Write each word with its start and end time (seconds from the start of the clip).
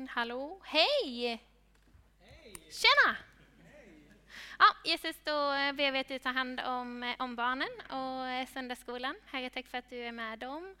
Mm, 0.00 0.08
hallå, 0.12 0.60
hej! 0.64 1.42
Tjena! 2.70 3.16
Ja, 4.58 4.66
Jesus, 4.84 5.16
då 5.24 5.52
eh, 5.52 5.72
ber 5.72 5.92
vi 5.92 5.98
att 5.98 6.08
du 6.08 6.18
tar 6.18 6.32
hand 6.32 6.60
om, 6.60 7.02
eh, 7.02 7.14
om 7.18 7.36
barnen 7.36 7.68
och 7.88 8.28
eh, 8.28 8.46
söndagsskolan. 8.46 9.14
Herre, 9.26 9.50
tack 9.50 9.66
för 9.66 9.78
att 9.78 9.90
du 9.90 9.96
är 9.96 10.12
med 10.12 10.38
dem. 10.38 10.76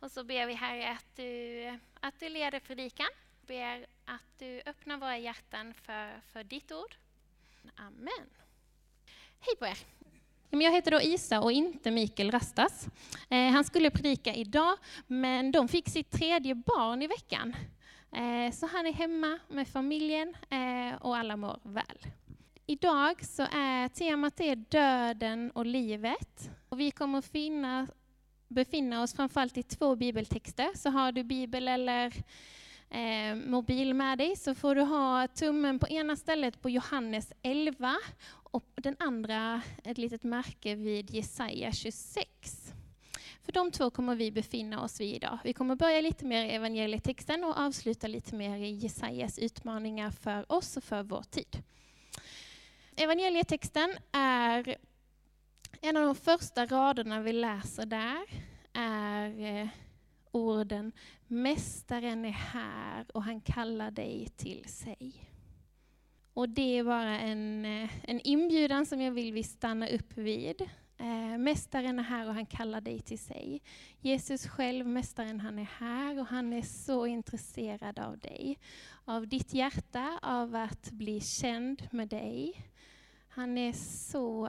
Och 0.00 0.10
så 0.10 0.24
ber 0.24 0.46
vi 0.46 0.54
Herre 0.54 0.90
att 0.90 1.16
du, 1.16 1.78
att 2.00 2.20
du 2.20 2.28
leder 2.28 2.60
predikan. 2.60 3.08
Ber 3.46 3.86
att 4.04 4.38
du 4.38 4.62
öppnar 4.66 4.96
våra 4.96 5.18
hjärtan 5.18 5.74
för, 5.74 6.20
för 6.32 6.44
ditt 6.44 6.72
ord. 6.72 6.94
Amen. 7.76 8.26
Hej 9.40 9.56
på 9.58 9.66
er! 9.66 9.78
Jag 10.50 10.72
heter 10.72 10.90
då 10.90 11.00
Isa 11.00 11.40
och 11.40 11.52
inte 11.52 11.90
Mikael 11.90 12.30
Rastas. 12.30 12.86
Han 13.28 13.64
skulle 13.64 13.90
predika 13.90 14.34
idag, 14.34 14.76
men 15.06 15.52
de 15.52 15.68
fick 15.68 15.88
sitt 15.88 16.10
tredje 16.10 16.54
barn 16.54 17.02
i 17.02 17.06
veckan. 17.06 17.56
Eh, 18.16 18.52
så 18.52 18.66
han 18.66 18.86
är 18.86 18.92
hemma 18.92 19.38
med 19.48 19.68
familjen 19.68 20.34
eh, 20.50 20.96
och 21.00 21.16
alla 21.16 21.36
mår 21.36 21.58
väl. 21.62 22.06
Idag 22.66 23.24
så 23.24 23.42
är 23.42 23.88
temat 23.88 24.40
är 24.40 24.56
döden 24.56 25.50
och 25.50 25.66
livet. 25.66 26.50
Och 26.68 26.80
vi 26.80 26.90
kommer 26.90 27.20
finna, 27.20 27.86
befinna 28.48 29.02
oss 29.02 29.14
framförallt 29.14 29.58
i 29.58 29.62
två 29.62 29.96
bibeltexter. 29.96 30.68
Så 30.74 30.90
har 30.90 31.12
du 31.12 31.24
bibel 31.24 31.68
eller 31.68 32.06
eh, 32.90 33.34
mobil 33.46 33.94
med 33.94 34.18
dig 34.18 34.36
så 34.36 34.54
får 34.54 34.74
du 34.74 34.82
ha 34.82 35.28
tummen 35.28 35.78
på 35.78 35.88
ena 35.88 36.16
stället 36.16 36.62
på 36.62 36.70
Johannes 36.70 37.32
11 37.42 37.96
och 38.52 38.72
den 38.74 38.96
andra 38.98 39.62
ett 39.84 39.98
litet 39.98 40.24
märke 40.24 40.74
vid 40.74 41.10
Jesaja 41.10 41.72
26. 41.72 42.26
För 43.46 43.52
de 43.52 43.70
två 43.70 43.90
kommer 43.90 44.16
vi 44.16 44.30
befinna 44.30 44.82
oss 44.82 45.00
vid 45.00 45.14
idag. 45.14 45.38
Vi 45.44 45.52
kommer 45.52 45.76
börja 45.76 46.00
lite 46.00 46.24
mer 46.24 46.44
i 46.44 46.50
evangelietexten 46.50 47.44
och 47.44 47.58
avsluta 47.58 48.06
lite 48.06 48.34
mer 48.34 48.56
i 48.58 48.70
Jesajas 48.70 49.38
utmaningar 49.38 50.10
för 50.10 50.52
oss 50.52 50.76
och 50.76 50.84
för 50.84 51.02
vår 51.02 51.22
tid. 51.22 51.62
Evangelietexten 52.96 53.96
är 54.12 54.76
en 55.80 55.96
av 55.96 56.02
de 56.02 56.14
första 56.14 56.66
raderna 56.66 57.20
vi 57.20 57.32
läser 57.32 57.86
där 57.86 58.22
är 58.72 59.40
eh, 59.40 59.68
orden 60.30 60.92
Mästaren 61.26 62.24
är 62.24 62.30
här 62.30 63.06
och 63.14 63.22
han 63.22 63.40
kallar 63.40 63.90
dig 63.90 64.28
till 64.36 64.64
sig. 64.64 65.12
Och 66.34 66.48
det 66.48 66.78
är 66.78 66.84
bara 66.84 67.20
en, 67.20 67.64
eh, 67.64 67.90
en 68.02 68.20
inbjudan 68.20 68.86
som 68.86 69.00
jag 69.00 69.12
vill 69.12 69.32
vi 69.32 69.42
stanna 69.42 69.88
upp 69.88 70.16
vid. 70.16 70.68
Eh, 70.98 71.38
mästaren 71.38 71.98
är 71.98 72.02
här 72.02 72.28
och 72.28 72.34
han 72.34 72.46
kallar 72.46 72.80
dig 72.80 73.00
till 73.00 73.18
sig. 73.18 73.62
Jesus 74.00 74.46
själv, 74.46 74.86
Mästaren, 74.86 75.40
han 75.40 75.58
är 75.58 75.68
här 75.78 76.20
och 76.20 76.26
han 76.26 76.52
är 76.52 76.62
så 76.62 77.06
intresserad 77.06 77.98
av 77.98 78.18
dig. 78.18 78.58
Av 79.04 79.28
ditt 79.28 79.54
hjärta, 79.54 80.18
av 80.22 80.54
att 80.54 80.90
bli 80.90 81.20
känd 81.20 81.88
med 81.90 82.08
dig. 82.08 82.62
Han 83.28 83.58
är 83.58 83.72
så 83.72 84.46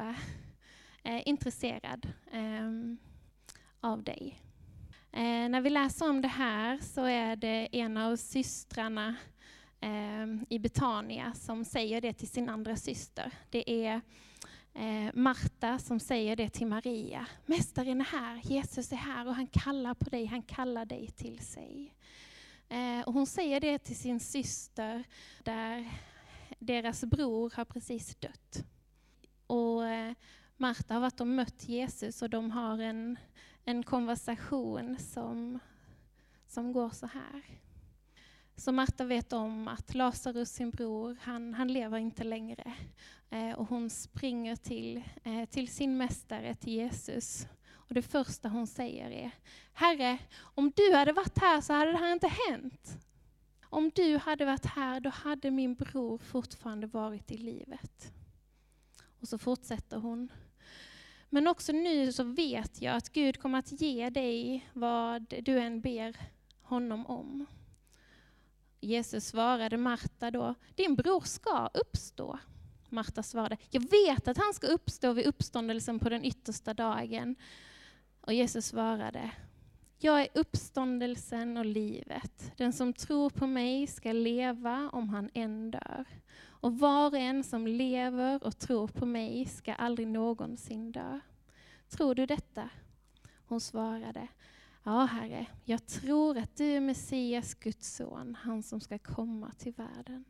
eh, 1.03 1.27
intresserad 1.27 2.07
eh, 2.31 2.71
av 3.79 4.03
dig. 4.03 4.39
Eh, 5.11 5.49
när 5.49 5.61
vi 5.61 5.69
läser 5.69 6.09
om 6.09 6.21
det 6.21 6.27
här 6.27 6.79
så 6.81 7.05
är 7.05 7.35
det 7.35 7.67
en 7.71 7.97
av 7.97 8.15
systrarna 8.15 9.15
eh, 9.79 10.27
i 10.49 10.59
Betania 10.59 11.33
som 11.33 11.65
säger 11.65 12.01
det 12.01 12.13
till 12.13 12.27
sin 12.27 12.49
andra 12.49 12.75
syster. 12.75 13.31
Det 13.49 13.85
är 13.85 14.01
eh, 14.77 15.09
Marta 15.13 15.79
som 15.79 15.99
säger 15.99 16.35
det 16.35 16.49
till 16.49 16.67
Maria. 16.67 17.27
Mästaren 17.45 18.01
är 18.01 18.05
här, 18.05 18.41
Jesus 18.43 18.91
är 18.91 18.95
här 18.95 19.27
och 19.27 19.35
han 19.35 19.47
kallar 19.47 19.93
på 19.93 20.09
dig, 20.09 20.25
han 20.25 20.41
kallar 20.41 20.85
dig 20.85 21.07
till 21.07 21.39
sig. 21.39 21.93
Eh, 22.69 23.01
och 23.07 23.13
hon 23.13 23.27
säger 23.27 23.59
det 23.59 23.79
till 23.79 23.97
sin 23.97 24.19
syster 24.19 25.03
där 25.43 25.91
deras 26.59 27.03
bror 27.03 27.53
har 27.55 27.65
precis 27.65 28.15
dött. 28.15 28.65
Och 29.47 29.85
eh, 29.85 30.13
Marta 30.57 30.93
har 30.93 31.01
varit 31.01 31.21
och 31.21 31.27
mött 31.27 31.69
Jesus 31.69 32.21
och 32.21 32.29
de 32.29 32.51
har 32.51 32.79
en, 32.79 33.17
en 33.65 33.83
konversation 33.83 34.97
som, 34.99 35.59
som 36.47 36.73
går 36.73 36.89
så 36.89 37.07
här. 37.07 37.43
Så 38.59 38.71
Marta 38.71 39.03
vet 39.03 39.33
om 39.33 39.67
att 39.67 39.93
Lazarus, 39.93 40.49
sin 40.49 40.71
bror, 40.71 41.17
han, 41.21 41.53
han 41.53 41.67
lever 41.67 41.97
inte 41.97 42.23
längre. 42.23 42.73
Eh, 43.29 43.51
och 43.51 43.67
hon 43.67 43.89
springer 43.89 44.55
till, 44.55 45.03
eh, 45.23 45.45
till 45.45 45.67
sin 45.67 45.97
mästare, 45.97 46.53
till 46.53 46.73
Jesus. 46.73 47.47
Och 47.69 47.93
det 47.93 48.01
första 48.01 48.49
hon 48.49 48.67
säger 48.67 49.11
är, 49.11 49.31
Herre, 49.73 50.17
om 50.39 50.71
du 50.75 50.95
hade 50.95 51.13
varit 51.13 51.37
här 51.37 51.61
så 51.61 51.73
hade 51.73 51.91
det 51.91 51.97
här 51.97 52.13
inte 52.13 52.31
hänt. 52.47 52.97
Om 53.63 53.91
du 53.95 54.17
hade 54.17 54.45
varit 54.45 54.65
här, 54.65 54.99
då 54.99 55.09
hade 55.09 55.51
min 55.51 55.75
bror 55.75 56.17
fortfarande 56.17 56.87
varit 56.87 57.31
i 57.31 57.37
livet. 57.37 58.13
Och 59.19 59.27
så 59.27 59.37
fortsätter 59.37 59.97
hon. 59.97 60.31
Men 61.29 61.47
också 61.47 61.71
nu 61.71 62.13
så 62.13 62.23
vet 62.23 62.81
jag 62.81 62.95
att 62.95 63.09
Gud 63.09 63.41
kommer 63.41 63.59
att 63.59 63.81
ge 63.81 64.09
dig 64.09 64.67
vad 64.73 65.33
du 65.43 65.59
än 65.59 65.81
ber 65.81 66.15
honom 66.61 67.05
om. 67.05 67.45
Jesus 68.79 69.27
svarade 69.27 69.77
Marta 69.77 70.31
då, 70.31 70.55
din 70.75 70.95
bror 70.95 71.21
ska 71.21 71.69
uppstå. 71.73 72.39
Marta 72.89 73.23
svarade, 73.23 73.57
jag 73.69 73.81
vet 73.81 74.27
att 74.27 74.37
han 74.37 74.53
ska 74.53 74.67
uppstå 74.67 75.13
vid 75.13 75.25
uppståndelsen 75.25 75.99
på 75.99 76.09
den 76.09 76.25
yttersta 76.25 76.73
dagen. 76.73 77.35
Och 78.21 78.33
Jesus 78.33 78.65
svarade, 78.65 79.31
jag 79.99 80.21
är 80.21 80.27
uppståndelsen 80.33 81.57
och 81.57 81.65
livet. 81.65 82.51
Den 82.57 82.73
som 82.73 82.93
tror 82.93 83.29
på 83.29 83.47
mig 83.47 83.87
ska 83.87 84.11
leva 84.11 84.89
om 84.93 85.09
han 85.09 85.29
än 85.33 85.71
dör. 85.71 86.05
Och 86.59 86.79
var 86.79 87.07
och 87.07 87.17
en 87.17 87.43
som 87.43 87.67
lever 87.67 88.43
och 88.43 88.59
tror 88.59 88.87
på 88.87 89.05
mig 89.05 89.45
ska 89.45 89.73
aldrig 89.73 90.07
någonsin 90.07 90.91
dö. 90.91 91.19
Tror 91.89 92.15
du 92.15 92.25
detta? 92.25 92.69
Hon 93.47 93.61
svarade, 93.61 94.27
Ja, 94.87 95.05
Herre, 95.05 95.45
jag 95.65 95.85
tror 95.85 96.37
att 96.37 96.55
du 96.55 96.65
är 96.65 96.79
Messias, 96.79 97.53
Guds 97.53 97.95
son, 97.95 98.35
han 98.35 98.63
som 98.63 98.81
ska 98.81 98.97
komma 98.97 99.51
till 99.57 99.73
världen. 99.73 100.25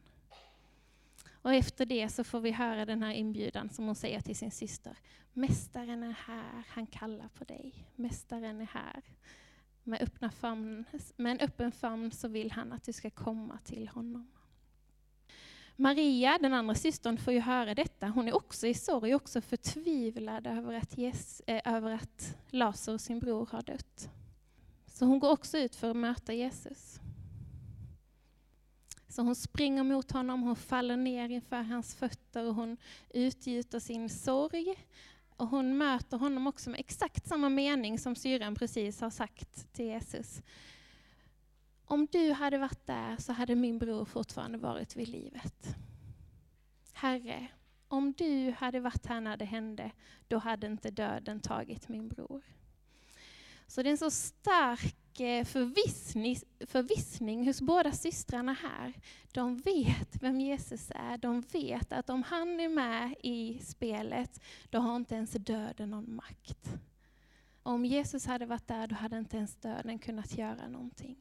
Och 1.31 1.53
efter 1.53 1.85
det 1.85 2.09
så 2.09 2.23
får 2.23 2.39
vi 2.39 2.51
höra 2.51 2.85
den 2.85 3.03
här 3.03 3.13
inbjudan 3.13 3.69
som 3.69 3.85
hon 3.85 3.95
säger 3.95 4.21
till 4.21 4.35
sin 4.35 4.51
syster. 4.51 4.97
Mästaren 5.33 6.03
är 6.03 6.11
här, 6.11 6.63
han 6.67 6.87
kallar 6.87 7.27
på 7.27 7.43
dig. 7.43 7.73
Mästaren 7.95 8.61
är 8.61 8.65
här. 8.65 9.03
Med, 9.83 10.01
öppna 10.01 10.31
famn, 10.31 10.85
med 11.15 11.31
en 11.31 11.39
öppen 11.39 11.71
famn 11.71 12.11
så 12.11 12.27
vill 12.27 12.51
han 12.51 12.73
att 12.73 12.83
du 12.83 12.93
ska 12.93 13.09
komma 13.09 13.59
till 13.63 13.87
honom. 13.87 14.31
Maria, 15.75 16.37
den 16.41 16.53
andra 16.53 16.75
systern, 16.75 17.17
får 17.17 17.33
ju 17.33 17.39
höra 17.39 17.75
detta. 17.75 18.07
Hon 18.07 18.27
är 18.27 18.35
också 18.35 18.67
i 18.67 18.73
sorg, 18.73 19.15
också 19.15 19.41
förtvivlad 19.41 20.47
över 20.47 20.73
att, 20.73 20.99
yes, 20.99 21.41
äh, 21.47 21.55
eh, 21.55 21.73
över 21.75 21.91
att 21.91 22.37
Lazarus, 22.49 23.01
sin 23.01 23.19
bror, 23.19 23.49
har 23.51 23.61
dött. 23.61 24.09
Så 24.97 25.05
hon 25.05 25.19
går 25.19 25.29
också 25.31 25.57
ut 25.57 25.75
för 25.75 25.89
att 25.89 25.95
möta 25.95 26.33
Jesus. 26.33 26.99
Så 29.07 29.21
hon 29.21 29.35
springer 29.35 29.83
mot 29.83 30.11
honom, 30.11 30.41
hon 30.41 30.55
faller 30.55 30.97
ner 30.97 31.29
inför 31.29 31.61
hans 31.61 31.95
fötter 31.95 32.45
och 32.45 32.55
hon 32.55 32.77
utgjuter 33.09 33.79
sin 33.79 34.09
sorg. 34.09 34.75
Och 35.29 35.47
hon 35.47 35.77
möter 35.77 36.17
honom 36.17 36.47
också 36.47 36.69
med 36.69 36.79
exakt 36.79 37.27
samma 37.27 37.49
mening 37.49 37.99
som 37.99 38.15
syran 38.15 38.55
precis 38.55 39.01
har 39.01 39.09
sagt 39.09 39.73
till 39.73 39.85
Jesus. 39.85 40.41
Om 41.85 42.07
du 42.11 42.31
hade 42.31 42.57
varit 42.57 42.85
där 42.85 43.17
så 43.17 43.33
hade 43.33 43.55
min 43.55 43.79
bror 43.79 44.05
fortfarande 44.05 44.57
varit 44.57 44.95
vid 44.95 45.07
livet. 45.07 45.75
Herre, 46.93 47.47
om 47.87 48.13
du 48.13 48.51
hade 48.57 48.79
varit 48.79 49.05
här 49.05 49.21
när 49.21 49.37
det 49.37 49.45
hände, 49.45 49.91
då 50.27 50.37
hade 50.37 50.67
inte 50.67 50.91
döden 50.91 51.39
tagit 51.39 51.89
min 51.89 52.07
bror. 52.07 52.43
Så 53.67 53.83
det 53.83 53.89
är 53.89 53.91
en 53.91 53.97
så 53.97 54.11
stark 54.11 55.19
eh, 55.19 55.45
förvissning, 55.45 56.37
förvissning 56.67 57.47
hos 57.47 57.61
båda 57.61 57.91
systrarna 57.91 58.53
här. 58.53 58.93
De 59.31 59.57
vet 59.57 60.23
vem 60.23 60.39
Jesus 60.39 60.91
är. 60.95 61.17
De 61.17 61.41
vet 61.41 61.93
att 61.93 62.09
om 62.09 62.23
han 62.23 62.59
är 62.59 62.69
med 62.69 63.15
i 63.23 63.59
spelet, 63.59 64.41
då 64.69 64.79
har 64.79 64.95
inte 64.95 65.15
ens 65.15 65.31
döden 65.31 65.89
någon 65.89 66.15
makt. 66.15 66.69
Om 67.63 67.85
Jesus 67.85 68.25
hade 68.25 68.45
varit 68.45 68.67
där, 68.67 68.87
då 68.87 68.95
hade 68.95 69.17
inte 69.17 69.37
ens 69.37 69.55
döden 69.55 69.99
kunnat 69.99 70.37
göra 70.37 70.67
någonting. 70.67 71.17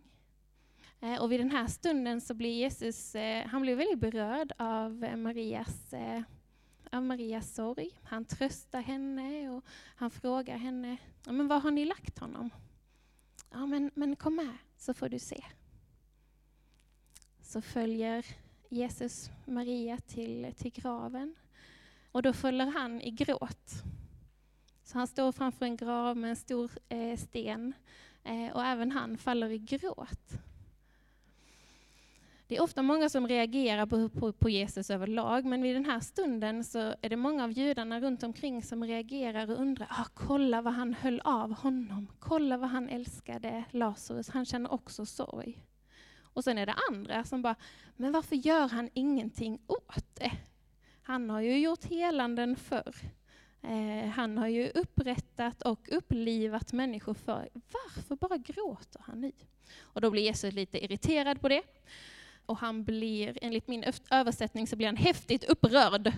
Eh, 1.00 1.23
och 1.23 1.32
vid 1.32 1.41
den 1.41 1.50
här 1.50 1.67
stunden 1.67 2.21
så 2.21 2.35
blir 2.35 2.55
Jesus 2.55 3.15
eh, 3.15 3.47
han 3.47 3.62
blir 3.62 3.76
väldigt 3.76 4.00
berörd 4.00 4.53
av 4.59 4.93
Marias 5.17 5.94
av 6.97 7.03
Marias 7.03 7.55
sorg. 7.55 7.91
Han 8.03 8.25
tröstar 8.25 8.81
henne 8.81 9.51
och 9.51 9.65
han 9.97 10.11
frågar 10.11 10.57
henne, 10.57 10.97
men 11.25 11.49
var 11.49 11.61
har 11.61 11.71
ni 11.71 11.85
lagt 11.85 12.19
honom? 12.19 12.51
Ja, 13.51 13.67
men, 13.67 13.91
men 13.95 14.17
kom 14.17 14.37
med 14.37 14.57
så 14.77 14.95
får 14.95 15.09
du 15.09 15.19
se. 15.19 15.45
Så 17.41 17.63
följer 17.63 18.27
Jesus 18.69 19.31
Maria 19.45 19.99
till, 19.99 20.55
till 20.57 20.73
graven 20.73 21.35
och 22.13 22.23
då 22.23 22.33
följer 22.33 22.67
han 22.67 23.01
i 23.01 23.11
gråt. 23.11 23.71
Så 24.83 24.99
han 24.99 25.07
står 25.07 25.33
framför 25.33 25.65
en 25.65 25.77
grav 25.77 26.17
med 26.17 26.31
en 26.31 26.37
stor 26.37 26.71
eh, 26.89 27.17
sten 27.17 27.73
eh, 28.25 28.53
och 28.53 28.65
även 28.65 28.93
han 28.93 29.19
faller 29.19 29.51
i 29.51 29.59
gråt. 29.59 30.33
Det 32.49 32.57
är 32.57 32.63
ofta 32.63 32.83
många 32.83 33.09
som 33.09 33.29
reagerar 33.29 33.87
på, 33.87 34.09
på, 34.09 34.33
på, 34.33 34.51
Jesus 34.51 34.91
överlag, 34.91 35.45
men 35.45 35.63
vid 35.63 35.77
den 35.77 35.85
här 35.85 36.01
stunden 36.01 36.65
så 36.65 36.79
är 36.79 37.09
det 37.09 37.17
många 37.17 37.45
av 37.45 37.53
judarna 37.53 38.01
runt 38.01 38.23
omkring 38.23 38.63
som 38.63 38.85
reagerar 38.85 39.51
och 39.51 39.61
undrar, 39.61 39.87
ah, 39.91 40.07
kolla 40.15 40.63
vad 40.63 40.75
han 40.75 40.95
höll 40.95 41.21
av 41.21 41.53
honom, 41.53 42.09
kolla 42.19 42.57
vad 42.57 42.71
han 42.71 42.89
älskade 42.89 43.65
Lazarus, 43.71 44.29
han 44.29 44.45
känner 44.45 44.73
också 44.73 45.07
sorg. 45.07 45.63
Och 46.21 46.45
sen 46.45 46.59
är 46.59 46.67
det 46.67 46.75
andra 46.91 47.25
som 47.25 47.43
bara, 47.43 47.57
men 47.97 48.13
varför 48.13 48.37
gör 48.37 48.69
han 48.69 48.91
ingenting 48.95 49.59
åt 49.67 50.15
det? 50.15 50.33
Han 51.03 51.31
har 51.31 51.41
ju 51.41 51.59
gjort 51.59 51.85
helanden 51.85 52.57
förr. 52.57 52.95
Eh, 53.63 54.09
han 54.09 54.39
har 54.39 54.49
ju 54.49 54.69
upprättat 54.69 55.63
och 55.63 55.89
upplivat 55.93 56.73
människor 56.73 57.15
för. 57.15 57.49
Varför 57.53 58.17
bara 58.17 58.37
gråter 58.37 59.01
han 59.05 59.21
nu? 59.21 59.33
Och 59.81 60.01
då 60.01 60.11
blir 60.11 60.23
Jesus 60.23 60.55
lite 60.55 60.85
irriterad 60.85 61.41
på 61.41 61.49
det. 61.49 61.63
Och 62.47 62.59
han 62.59 62.85
blir, 62.85 63.39
enligt 63.43 63.69
min 63.69 63.85
översättning, 64.11 64.67
så 64.67 64.77
blir 64.77 64.87
han 64.87 64.97
häftigt 64.97 65.45
upprörd. 65.45 66.13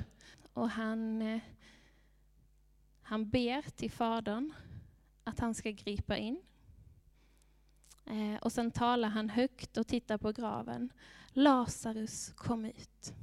Och 0.53 0.71
han, 0.71 1.23
eh, 1.23 1.41
han 3.03 3.31
ber 3.31 3.63
till 3.71 3.91
Fadern 3.91 4.53
att 5.25 5.41
han 5.41 5.55
ska 5.55 5.71
gripa 5.71 6.17
in. 6.17 6.43
Eh, 8.07 8.37
och 8.43 8.53
sen 8.53 8.71
talar 8.71 9.09
han 9.09 9.31
högt 9.31 9.77
och 9.77 9.87
tittar 9.87 10.19
på 10.19 10.33
graven. 10.33 10.93
Lazarus 11.33 12.33
kom 12.37 12.65
ut. 12.65 13.15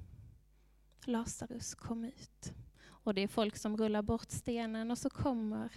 Lazarus 1.06 1.76
kom 1.76 2.06
ut. 2.06 2.54
Och 2.86 3.14
det 3.14 3.22
är 3.22 3.28
folk 3.28 3.58
som 3.58 3.78
rullar 3.78 4.02
bort 4.02 4.32
stenen 4.32 4.92
och 4.92 4.98
så 4.98 5.10
kommer 5.10 5.70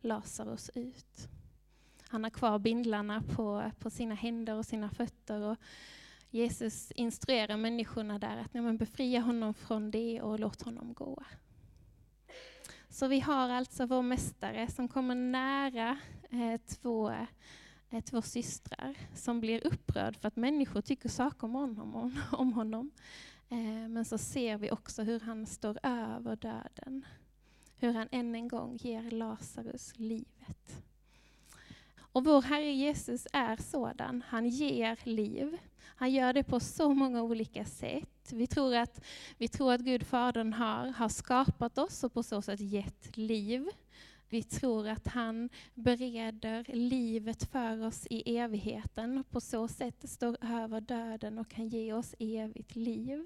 Lazarus 0.00 0.70
ut. 0.74 1.28
Han 2.08 2.24
har 2.24 2.30
kvar 2.30 2.58
bindlarna 2.58 3.22
på, 3.22 3.70
på 3.78 3.90
sina 3.90 4.14
händer 4.14 4.54
och 4.54 4.66
sina 4.66 4.90
fötter. 4.90 5.40
Och 5.40 5.56
Jesus 6.30 6.90
instruerar 6.90 7.56
människorna 7.56 8.18
där 8.18 8.36
att 8.36 8.54
nej, 8.54 8.72
befria 8.72 9.20
honom 9.20 9.54
från 9.54 9.90
det 9.90 10.22
och 10.22 10.40
låt 10.40 10.62
honom 10.62 10.94
gå. 10.94 11.22
Så 12.88 13.08
vi 13.08 13.20
har 13.20 13.48
alltså 13.48 13.86
vår 13.86 14.02
mästare 14.02 14.68
som 14.68 14.88
kommer 14.88 15.14
nära 15.14 15.98
eh, 16.30 16.60
två, 16.60 17.10
eh, 17.90 18.00
två 18.04 18.22
systrar 18.22 18.96
som 19.14 19.40
blir 19.40 19.66
upprörd 19.66 20.16
för 20.16 20.28
att 20.28 20.36
människor 20.36 20.80
tycker 20.80 21.08
saker 21.08 21.44
om 21.44 21.54
honom. 21.54 22.18
Om, 22.32 22.52
honom. 22.52 22.90
Eh, 23.48 23.88
men 23.88 24.04
så 24.04 24.18
ser 24.18 24.56
vi 24.56 24.70
också 24.70 25.02
hur 25.02 25.20
han 25.20 25.46
står 25.46 25.78
över 25.82 26.36
döden. 26.36 27.06
Hur 27.76 27.92
han 27.92 28.08
än 28.10 28.34
en 28.34 28.48
gång 28.48 28.76
ger 28.76 29.10
Lazarus 29.10 29.92
livet. 29.96 30.82
Och 32.16 32.24
vår 32.24 32.42
Herre 32.42 32.72
Jesus 32.72 33.26
är 33.32 33.56
sådan. 33.56 34.22
Han 34.28 34.48
ger 34.48 34.98
liv. 35.02 35.58
Han 35.78 36.12
gör 36.12 36.32
det 36.32 36.44
på 36.44 36.60
så 36.60 36.94
många 36.94 37.22
olika 37.22 37.64
sätt. 37.64 38.32
Vi 38.32 38.46
tror 38.46 38.76
att, 38.76 39.04
vi 39.38 39.48
tror 39.48 39.72
att 39.72 39.80
Gud 39.80 40.06
Fadern 40.06 40.52
har, 40.52 40.86
har 40.86 41.08
skapat 41.08 41.78
oss 41.78 42.04
och 42.04 42.12
på 42.12 42.22
så 42.22 42.42
sätt 42.42 42.60
gett 42.60 43.16
liv. 43.16 43.68
Vi 44.28 44.42
tror 44.42 44.88
att 44.88 45.06
han 45.06 45.48
bereder 45.74 46.64
livet 46.68 47.44
för 47.44 47.86
oss 47.86 48.06
i 48.10 48.38
evigheten 48.38 49.18
och 49.18 49.30
på 49.30 49.40
så 49.40 49.68
sätt 49.68 50.10
står 50.10 50.36
över 50.40 50.80
döden 50.80 51.38
och 51.38 51.48
kan 51.48 51.68
ge 51.68 51.92
oss 51.92 52.14
evigt 52.18 52.76
liv. 52.76 53.24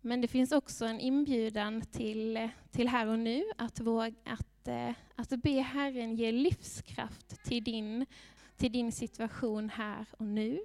Men 0.00 0.20
det 0.20 0.28
finns 0.28 0.52
också 0.52 0.84
en 0.84 1.00
inbjudan 1.00 1.80
till, 1.80 2.48
till 2.70 2.88
här 2.88 3.06
och 3.06 3.18
nu, 3.18 3.44
att, 3.56 3.80
våga, 3.80 4.14
att, 4.24 4.46
eh, 4.68 4.90
att 5.16 5.28
be 5.28 5.60
Herren 5.60 6.16
ge 6.16 6.32
livskraft 6.32 7.42
till 7.44 7.64
din, 7.64 8.06
till 8.56 8.72
din 8.72 8.92
situation 8.92 9.70
här 9.70 10.06
och 10.10 10.26
nu. 10.26 10.60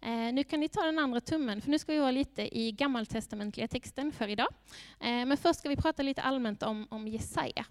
Eh, 0.00 0.32
nu 0.32 0.44
kan 0.44 0.60
ni 0.60 0.68
ta 0.68 0.82
den 0.82 0.98
andra 0.98 1.20
tummen, 1.20 1.60
för 1.60 1.70
nu 1.70 1.78
ska 1.78 1.92
vi 1.92 1.98
vara 1.98 2.10
lite 2.10 2.58
i 2.58 2.72
gammaltestamentliga 2.72 3.68
texten 3.68 4.12
för 4.12 4.28
idag. 4.28 4.48
Eh, 5.00 5.26
men 5.26 5.36
först 5.36 5.58
ska 5.58 5.68
vi 5.68 5.76
prata 5.76 6.02
lite 6.02 6.22
allmänt 6.22 6.62
om, 6.62 6.86
om 6.90 7.08
Jesaja. 7.08 7.66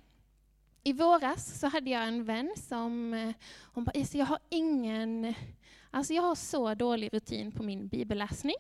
I 0.84 0.94
våras 0.94 1.60
så 1.60 1.68
hade 1.68 1.90
jag 1.90 2.08
en 2.08 2.24
vän 2.24 2.54
som 2.58 3.14
eh, 3.14 3.32
hon 3.62 3.84
bara, 3.84 4.06
jag 4.12 4.26
har 4.26 4.40
ingen, 4.50 5.34
alltså 5.92 6.14
jag 6.14 6.22
har 6.22 6.36
så 6.36 6.74
dålig 6.74 7.14
rutin 7.14 7.52
på 7.52 7.64
min 7.64 7.88
bibelläsning. 7.88 8.56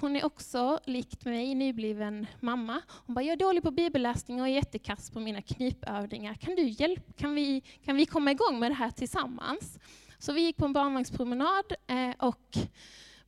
Hon 0.00 0.16
är 0.16 0.24
också, 0.24 0.80
likt 0.84 1.24
mig, 1.24 1.54
nybliven 1.54 2.26
mamma. 2.40 2.82
Hon 2.88 3.14
bara, 3.14 3.24
jag 3.24 3.32
är 3.32 3.36
dålig 3.36 3.62
på 3.62 3.70
bibelläsning 3.70 4.40
och 4.40 4.48
är 4.48 4.52
jättekass 4.52 5.10
på 5.10 5.20
mina 5.20 5.42
knipövningar. 5.42 6.34
Kan, 6.34 6.54
du 6.54 6.62
hjälpa, 6.62 7.12
kan, 7.12 7.34
vi, 7.34 7.62
kan 7.84 7.96
vi 7.96 8.06
komma 8.06 8.30
igång 8.30 8.58
med 8.58 8.70
det 8.70 8.74
här 8.74 8.90
tillsammans? 8.90 9.78
Så 10.18 10.32
vi 10.32 10.40
gick 10.40 10.56
på 10.56 10.64
en 10.64 10.72
barnvagnspromenad 10.72 11.64
eh, 11.86 12.10
och 12.18 12.58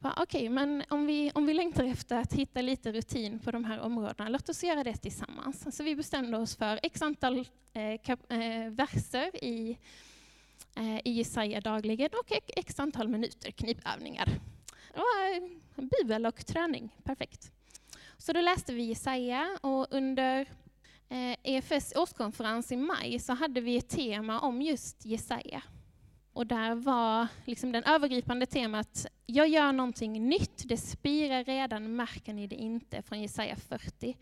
okej, 0.00 0.22
okay, 0.22 0.50
men 0.50 0.82
om 0.88 1.06
vi, 1.06 1.30
om 1.34 1.46
vi 1.46 1.54
längtar 1.54 1.84
efter 1.84 2.16
att 2.16 2.32
hitta 2.32 2.62
lite 2.62 2.92
rutin 2.92 3.38
på 3.38 3.50
de 3.50 3.64
här 3.64 3.80
områdena, 3.80 4.28
låt 4.28 4.48
oss 4.48 4.64
göra 4.64 4.84
det 4.84 4.96
tillsammans. 4.96 5.76
Så 5.76 5.84
vi 5.84 5.96
bestämde 5.96 6.36
oss 6.38 6.56
för 6.56 6.80
x 6.82 7.02
antal 7.02 7.38
eh, 7.72 8.00
kap, 8.04 8.32
eh, 8.32 8.70
verser 8.70 9.44
i, 9.44 9.78
Eh, 10.76 11.00
i 11.04 11.10
Jesaja 11.10 11.60
dagligen 11.60 12.10
och 12.12 12.32
x 12.56 12.80
antal 12.80 13.08
minuter 13.08 13.50
knipövningar. 13.50 14.28
Det 14.94 15.36
eh, 15.76 15.84
bibel 16.00 16.26
och 16.26 16.46
träning, 16.46 16.94
perfekt. 17.04 17.52
Så 18.18 18.32
då 18.32 18.40
läste 18.40 18.74
vi 18.74 18.82
Jesaja 18.82 19.58
och 19.60 19.86
under 19.90 20.40
eh, 21.08 21.36
EFS 21.42 21.92
årskonferens 21.96 22.72
i 22.72 22.76
maj 22.76 23.18
så 23.18 23.32
hade 23.32 23.60
vi 23.60 23.76
ett 23.76 23.88
tema 23.88 24.40
om 24.40 24.62
just 24.62 25.04
Jesaja. 25.04 25.62
Och 26.32 26.46
där 26.46 26.74
var 26.74 27.26
liksom 27.44 27.72
den 27.72 27.84
övergripande 27.84 28.46
temat, 28.46 29.06
jag 29.26 29.48
gör 29.48 29.72
någonting 29.72 30.28
nytt, 30.28 30.62
det 30.68 30.76
spirar 30.76 31.44
redan, 31.44 31.96
märker 31.96 32.34
ni 32.34 32.46
det 32.46 32.56
inte, 32.56 33.02
från 33.02 33.22
Jesaja 33.22 33.56
40. 33.56 34.16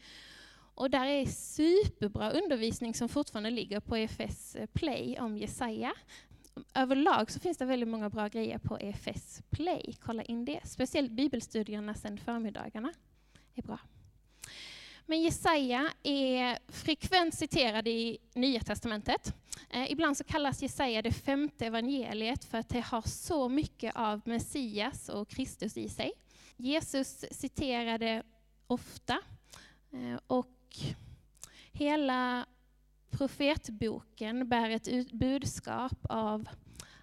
Och 0.75 0.91
där 0.91 1.07
är 1.07 1.27
superbra 1.27 2.31
undervisning 2.31 2.95
som 2.95 3.09
fortfarande 3.09 3.51
ligger 3.51 3.81
på 3.81 3.97
EFS 3.97 4.57
eh, 4.57 4.67
Play 4.67 5.19
om 5.21 5.37
Jesaja. 5.37 5.95
Överlag 6.75 7.31
så 7.31 7.41
finns 7.41 7.59
det 7.59 7.65
väldigt 7.65 7.89
många 7.89 8.11
bra 8.11 8.29
grejer 8.29 8.59
på 8.59 8.79
EFS 8.79 9.43
Play, 9.51 9.97
kolla 10.01 10.23
in 10.23 10.45
det. 10.45 10.61
Speciellt 10.65 11.11
bibelstudierna 11.11 11.95
sen 11.95 12.19
förmiddagarna 12.19 12.93
är 13.55 13.63
bra. 13.63 13.79
Men 15.07 15.23
Jesaja 15.23 15.91
är 16.03 16.59
frekvent 16.69 17.35
citerad 17.35 17.89
i 17.89 18.19
Nya 18.35 18.61
Testamentet. 18.61 19.35
Eh, 19.71 19.93
ibland 19.93 20.17
så 20.17 20.25
kallas 20.25 20.63
Jesaja 20.63 21.03
det 21.03 21.13
femte 21.13 21.67
evangeliet 21.67 22.45
för 22.45 22.59
att 22.59 22.69
det 22.69 22.81
har 22.81 23.03
så 23.03 23.49
mycket 23.49 23.97
av 23.97 24.21
Messias 24.25 25.09
och 25.09 25.29
Kristus 25.29 25.77
i 25.77 25.89
sig. 25.89 26.13
Jesus 26.57 27.25
citerade 27.31 28.23
ofta 28.67 29.21
eh, 29.93 30.19
och 30.27 30.54
hela 31.73 32.47
profetboken 33.11 34.49
bär 34.49 34.71
ett 34.71 35.13
budskap 35.13 35.99
av 36.09 36.49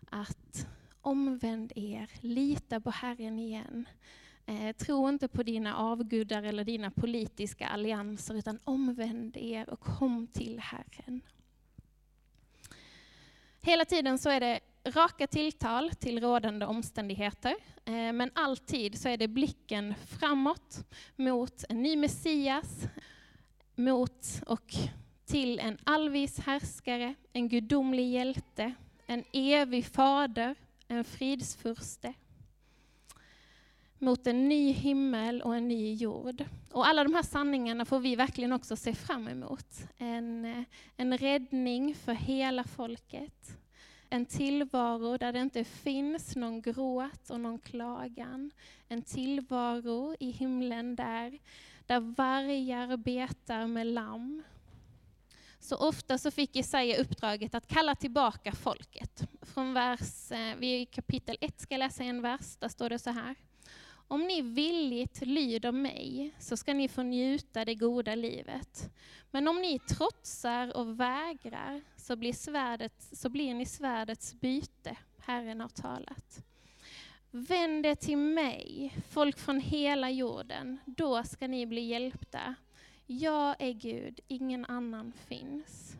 att 0.09 0.67
omvänd 1.01 1.71
er, 1.75 2.09
lita 2.19 2.79
på 2.79 2.89
Herren 2.91 3.39
igen. 3.39 3.85
Eh, 4.45 4.75
tro 4.75 5.09
inte 5.09 5.27
på 5.27 5.43
dina 5.43 5.75
avgudar 5.75 6.43
eller 6.43 6.63
dina 6.63 6.91
politiska 6.91 7.67
allianser, 7.67 8.35
utan 8.35 8.59
omvänd 8.63 9.37
er 9.37 9.69
och 9.69 9.79
kom 9.79 10.27
till 10.27 10.59
Herren. 10.59 11.21
Hela 13.61 13.85
tiden 13.85 14.19
så 14.19 14.29
är 14.29 14.39
det 14.39 14.59
raka 14.85 15.27
tilltal 15.27 15.91
till 15.91 16.21
rådande 16.21 16.65
omständigheter, 16.65 17.55
eh, 17.85 18.13
men 18.13 18.31
alltid 18.35 19.01
så 19.01 19.09
är 19.09 19.17
det 19.17 19.27
blicken 19.27 19.95
framåt 19.95 20.85
mot 21.15 21.63
en 21.69 21.81
ny 21.81 21.95
Messias, 21.95 22.87
mot 23.83 24.41
och 24.47 24.73
till 25.25 25.59
en 25.59 25.77
allvis 25.83 26.39
härskare, 26.39 27.15
en 27.33 27.49
gudomlig 27.49 28.11
hjälte, 28.11 28.73
en 29.05 29.23
evig 29.33 29.85
fader, 29.85 30.55
en 30.87 31.03
fridsfurste 31.03 32.13
mot 34.01 34.27
en 34.27 34.49
ny 34.49 34.71
himmel 34.71 35.41
och 35.41 35.55
en 35.55 35.67
ny 35.67 35.93
jord. 35.93 36.45
Och 36.71 36.87
alla 36.87 37.03
de 37.03 37.13
här 37.13 37.23
sanningarna 37.23 37.85
får 37.85 37.99
vi 37.99 38.15
verkligen 38.15 38.53
också 38.53 38.75
se 38.75 38.93
fram 38.93 39.27
emot. 39.27 39.65
En, 39.97 40.45
eh, 40.45 40.63
en 40.97 41.17
räddning 41.17 41.95
för 41.95 42.13
hela 42.13 42.63
folket. 42.63 43.57
En 44.09 44.25
tillvaro 44.25 45.17
där 45.17 45.33
det 45.33 45.39
inte 45.39 45.63
finns 45.63 46.35
någon 46.35 46.61
gråt 46.61 47.29
och 47.29 47.39
någon 47.39 47.59
klagan. 47.59 48.51
En 48.87 49.01
tillvaro 49.01 50.15
i 50.19 50.31
himlen 50.31 50.95
där, 50.95 51.39
där 51.91 51.99
vargar 51.99 52.97
betar 52.97 53.67
med 53.67 53.87
lamm. 53.87 54.43
Så 55.59 55.75
ofta 55.75 56.17
så 56.17 56.31
fick 56.31 56.55
Jesaja 56.55 57.01
uppdraget 57.01 57.55
att 57.55 57.67
kalla 57.67 57.95
tillbaka 57.95 58.51
folket. 58.51 59.23
Från 59.41 59.73
vers, 59.73 60.31
eh, 60.31 60.55
vi 60.57 60.81
i 60.81 60.85
kapitel 60.85 61.37
1 61.41 61.61
ska 61.61 61.73
jag 61.73 61.79
läsa 61.79 62.03
en 62.03 62.21
vers, 62.21 62.55
där 62.59 62.67
står 62.67 62.89
det 62.89 62.99
så 62.99 63.09
här. 63.09 63.35
Om 63.91 64.21
ni 64.21 64.41
villigt 64.41 65.21
lyder 65.21 65.71
mig 65.71 66.35
så 66.39 66.57
ska 66.57 66.73
ni 66.73 66.87
få 66.87 67.03
njuta 67.03 67.65
det 67.65 67.75
goda 67.75 68.15
livet. 68.15 68.91
Men 69.31 69.47
om 69.47 69.61
ni 69.61 69.79
trotsar 69.79 70.77
och 70.77 70.99
vägrar 70.99 71.81
så 71.95 72.15
blir, 72.15 72.33
svärdet, 72.33 73.07
så 73.11 73.29
blir 73.29 73.53
ni 73.53 73.65
svärdets 73.65 74.33
byte. 74.33 74.95
Herren 75.19 75.61
har 75.61 75.69
talat. 75.69 76.43
Vänd 77.33 77.85
er 77.85 77.95
till 77.95 78.17
mig, 78.17 78.97
folk 79.09 79.39
från 79.39 79.59
hela 79.59 80.09
jorden, 80.09 80.77
då 80.85 81.23
ska 81.23 81.47
ni 81.47 81.65
bli 81.65 81.81
hjälpta. 81.81 82.55
Jag 83.05 83.55
är 83.59 83.71
Gud, 83.71 84.19
ingen 84.27 84.65
annan 84.65 85.13
finns. 85.27 85.97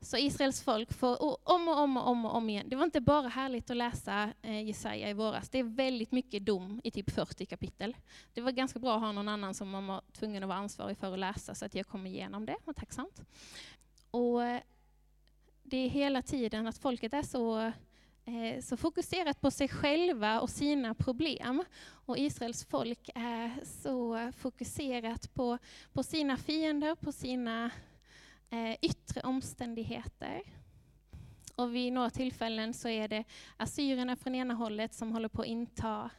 Så 0.00 0.16
Israels 0.16 0.62
folk 0.62 0.92
får 0.92 1.22
om 1.48 1.68
och 1.68 1.78
om 1.78 1.96
och 1.96 2.08
om 2.08 2.24
och 2.24 2.34
om 2.34 2.50
igen. 2.50 2.68
Det 2.68 2.76
var 2.76 2.84
inte 2.84 3.00
bara 3.00 3.28
härligt 3.28 3.70
att 3.70 3.76
läsa 3.76 4.32
eh, 4.42 4.62
Jesaja 4.62 5.10
i 5.10 5.12
våras. 5.12 5.48
Det 5.48 5.58
är 5.58 5.64
väldigt 5.64 6.12
mycket 6.12 6.46
dom 6.46 6.80
i 6.84 6.90
typ 6.90 7.10
40 7.10 7.46
kapitel. 7.46 7.96
Det 8.34 8.40
var 8.40 8.52
ganska 8.52 8.78
bra 8.78 8.94
att 8.94 9.00
ha 9.00 9.12
någon 9.12 9.28
annan 9.28 9.54
som 9.54 9.70
man 9.70 9.86
var 9.86 10.02
tvungen 10.12 10.42
att 10.42 10.48
vara 10.48 10.58
ansvarig 10.58 10.98
för 10.98 11.12
att 11.12 11.18
läsa 11.18 11.54
så 11.54 11.64
att 11.64 11.74
jag 11.74 11.86
kom 11.86 12.06
igenom 12.06 12.46
det. 12.46 12.56
Var 12.64 12.74
tacksamt. 12.74 13.22
Och 14.10 14.44
eh, 14.44 14.60
det 15.62 15.76
är 15.76 15.88
hela 15.88 16.22
tiden 16.22 16.66
att 16.66 16.78
folket 16.78 17.14
är 17.14 17.22
så 17.22 17.72
Eh, 18.24 18.60
så 18.60 18.76
fokuserat 18.76 19.40
på 19.40 19.50
sig 19.50 19.68
själva 19.68 20.40
och 20.40 20.50
sina 20.50 20.94
problem. 20.94 21.64
Och 22.06 22.18
Israels 22.18 22.64
folk 22.64 23.10
är 23.14 23.52
så 23.64 24.32
fokuserat 24.36 25.34
på, 25.34 25.58
på 25.92 26.02
sina 26.02 26.36
fiender, 26.36 26.94
på 26.94 27.12
sina 27.12 27.70
eh, 28.50 28.76
yttre 28.82 29.20
omständigheter. 29.20 30.42
Och 31.54 31.74
vid 31.74 31.92
några 31.92 32.10
tillfällen 32.10 32.74
så 32.74 32.88
är 32.88 33.08
det 33.08 33.24
assyrierna 33.56 34.16
från 34.16 34.34
ena 34.34 34.54
hållet 34.54 34.94
som 34.94 35.12
håller 35.12 35.28
på 35.28 35.42
att 35.42 35.48
inta 35.48 36.10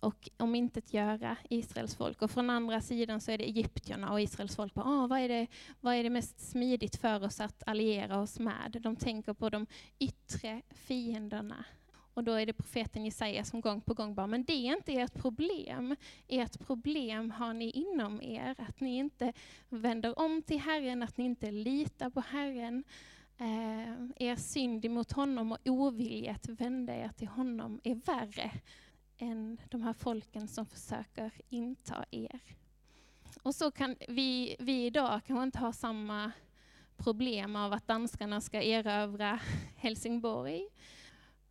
och 0.00 0.28
om 0.36 0.54
inte 0.54 0.82
göra 0.86 1.36
Israels 1.50 1.94
folk. 1.94 2.22
Och 2.22 2.30
från 2.30 2.50
andra 2.50 2.80
sidan 2.80 3.20
så 3.20 3.30
är 3.30 3.38
det 3.38 3.44
egyptierna 3.44 4.12
och 4.12 4.20
Israels 4.20 4.56
folk. 4.56 4.74
På, 4.74 4.80
ah, 4.80 5.06
vad, 5.06 5.20
är 5.20 5.28
det, 5.28 5.46
vad 5.80 5.94
är 5.94 6.02
det 6.02 6.10
mest 6.10 6.50
smidigt 6.50 6.96
för 6.96 7.24
oss 7.24 7.40
att 7.40 7.62
alliera 7.66 8.20
oss 8.20 8.38
med? 8.38 8.76
De 8.80 8.96
tänker 8.96 9.34
på 9.34 9.50
de 9.50 9.66
yttre 9.98 10.62
fienderna. 10.70 11.64
Och 12.14 12.24
då 12.24 12.32
är 12.32 12.46
det 12.46 12.52
profeten 12.52 13.04
Jesaja 13.04 13.44
som 13.44 13.60
gång 13.60 13.80
på 13.80 13.94
gång 13.94 14.14
bara, 14.14 14.26
men 14.26 14.44
det 14.44 14.52
är 14.52 14.76
inte 14.76 14.92
ert 14.92 15.14
problem. 15.14 15.96
Ert 16.28 16.66
problem 16.66 17.30
har 17.30 17.52
ni 17.52 17.70
inom 17.70 18.22
er, 18.22 18.54
att 18.58 18.80
ni 18.80 18.96
inte 18.96 19.32
vänder 19.68 20.18
om 20.18 20.42
till 20.42 20.60
Herren, 20.60 21.02
att 21.02 21.16
ni 21.16 21.24
inte 21.24 21.50
litar 21.50 22.10
på 22.10 22.20
Herren. 22.20 22.84
Eh, 23.38 24.28
er 24.28 24.36
synd 24.36 24.84
emot 24.84 25.12
honom 25.12 25.52
och 25.52 25.58
ovilja 25.64 26.32
att 26.32 26.48
vända 26.48 26.96
er 26.96 27.10
till 27.16 27.28
honom 27.28 27.80
är 27.84 27.94
värre 27.94 28.50
än 29.20 29.60
de 29.70 29.82
här 29.82 29.92
folken 29.92 30.48
som 30.48 30.66
försöker 30.66 31.32
inta 31.48 32.04
er. 32.10 32.40
Och 33.42 33.54
så 33.54 33.70
kan 33.70 33.96
vi, 34.08 34.56
vi 34.58 34.86
idag 34.86 35.20
kanske 35.26 35.42
inte 35.42 35.58
ha 35.58 35.72
samma 35.72 36.32
problem 36.96 37.56
av 37.56 37.72
att 37.72 37.86
danskarna 37.86 38.40
ska 38.40 38.62
erövra 38.62 39.40
Helsingborg. 39.76 40.68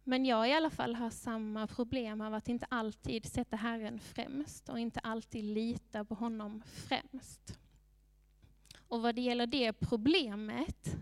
Men 0.04 0.26
jag 0.26 0.50
i 0.50 0.54
alla 0.54 0.70
fall 0.70 0.96
har 0.96 1.10
samma 1.10 1.68
problem 1.68 2.22
av 2.22 2.34
att 2.34 2.50
inte 2.50 2.66
alltid 2.70 3.26
sätta 3.26 3.56
Herren 3.56 4.00
främst 4.00 4.70
och 4.70 4.80
inte 4.80 5.00
alltid 5.00 5.44
lita 5.44 6.06
på 6.06 6.16
honom 6.16 6.64
främst. 6.66 7.60
Och 8.88 9.02
vad 9.02 9.16
det 9.16 9.22
gäller 9.22 9.48
det 9.48 9.74
problemet, 9.74 10.96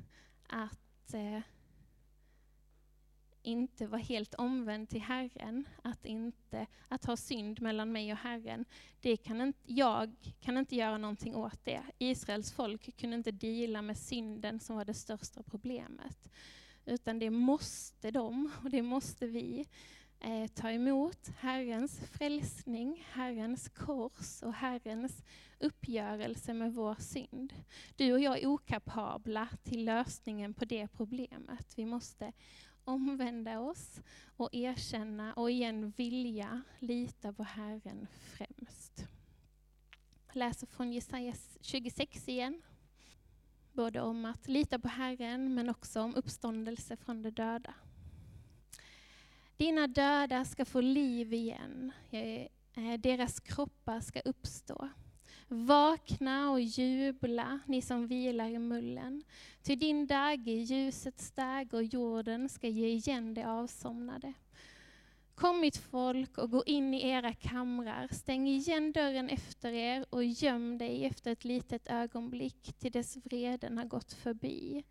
att 0.48 1.14
eh, 1.14 1.42
inte 3.44 3.88
vara 3.88 4.02
helt 4.02 4.34
omvänd 4.34 4.90
till 4.90 5.02
Herren, 5.02 5.68
att, 5.82 6.06
inte, 6.06 6.68
att 6.88 7.06
ha 7.06 7.18
synd 7.18 7.62
mellan 7.62 7.92
mig 7.92 8.12
och 8.12 8.18
Herren, 8.18 8.66
det 9.02 9.18
kan 9.18 9.42
inte, 9.42 9.60
jag 9.66 10.16
kan 10.40 10.58
inte 10.58 10.76
göra 10.76 10.98
någonting 10.98 11.36
åt 11.36 11.66
det. 11.66 11.84
Israels 11.98 12.52
folk 12.52 12.98
kunde 12.98 13.16
inte 13.16 13.32
dela 13.32 13.82
med 13.82 13.98
synden 13.98 14.60
som 14.60 14.76
var 14.76 14.86
det 14.86 14.94
största 14.94 15.44
problemet. 15.44 16.30
Utan 16.86 17.20
det 17.20 17.30
måste 17.30 18.12
de, 18.12 18.52
och 18.64 18.70
det 18.70 18.82
måste 18.82 19.28
vi, 19.28 19.66
eh, 20.20 20.48
ta 20.48 20.72
emot 20.72 21.30
Herrens 21.40 22.00
frälsning, 22.00 23.06
Herrens 23.12 23.70
kors 23.70 24.44
och 24.44 24.54
Herrens 24.54 25.24
uppgörelse 25.60 26.54
med 26.54 26.74
vår 26.74 26.96
synd. 26.96 27.54
Du 27.96 28.14
och 28.14 28.20
jag 28.20 28.40
är 28.40 28.48
okapabla 28.48 29.48
till 29.64 29.86
lösningen 29.86 30.54
på 30.54 30.66
det 30.66 30.88
problemet. 30.88 31.74
Vi 31.76 31.86
måste 31.86 32.32
omvända 32.88 33.60
oss 33.60 34.02
och 34.38 34.50
erkänna 34.52 35.34
och 35.34 35.52
igen 35.52 35.94
vilja 35.98 36.62
lita 36.80 37.34
på 37.34 37.44
Herren 37.44 38.08
främst. 38.12 39.08
Jag 40.28 40.36
läser 40.36 40.68
från 40.68 40.94
Jesaja 40.94 41.34
26 41.62 42.28
igen. 42.28 42.62
Både 43.74 44.02
om 44.02 44.26
att 44.26 44.48
lita 44.48 44.80
på 44.80 44.88
Herren 44.88 45.56
men 45.56 45.70
också 45.70 46.02
om 46.02 46.16
uppståndelse 46.16 46.98
från 46.98 47.22
de 47.22 47.30
döda. 47.30 47.74
Dina 49.58 49.88
döda 49.88 50.46
ska 50.46 50.66
få 50.66 50.82
liv 50.82 51.34
igen. 51.34 51.92
Eh, 52.10 53.00
deras 53.00 53.40
kroppar 53.40 54.00
ska 54.00 54.20
uppstå. 54.20 54.90
Vakna 55.50 56.52
och 56.52 56.62
jubla, 56.62 57.60
ni 57.66 57.82
som 57.82 58.08
vilar 58.08 58.50
i 58.50 58.60
mullen. 58.60 59.24
Ty 59.64 59.76
din 59.76 60.08
dag 60.08 60.48
är 60.48 60.62
ljusets 60.62 61.32
dag 61.32 61.74
och 61.74 61.84
jorden 61.84 62.50
ska 62.50 62.68
ge 62.68 62.88
igen 62.88 63.34
det 63.34 63.50
avsomnade. 63.50 64.34
Kom 65.36 65.60
mitt 65.60 65.78
folk 65.78 66.38
och 66.38 66.52
gå 66.52 66.64
in 66.66 66.94
i 66.94 67.08
era 67.08 67.34
kamrar, 67.34 68.08
stäng 68.12 68.48
igen 68.48 68.92
dörren 68.92 69.30
efter 69.30 69.74
er 69.74 70.06
och 70.10 70.24
göm 70.24 70.78
dig 70.78 71.06
efter 71.06 71.32
ett 71.32 71.46
litet 71.46 71.88
ögonblick 71.88 72.74
till 72.80 72.92
dess 72.92 73.18
vreden 73.18 73.78
har 73.78 73.86
gått 73.86 74.14
förbi. 74.14 74.84